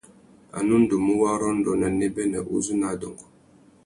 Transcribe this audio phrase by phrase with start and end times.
[0.57, 3.25] A nu ndú mú warrôndô nà nêbênê uzu nà adôngô.